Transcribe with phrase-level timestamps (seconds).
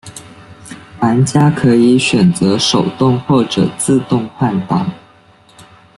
[0.99, 4.89] 玩家可以选择手动或者自动换挡。